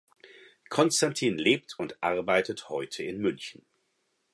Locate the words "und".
1.77-2.01